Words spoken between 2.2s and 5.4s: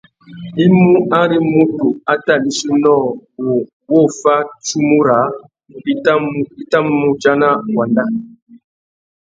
tà bîchi nôō wu wô fá tsumu râā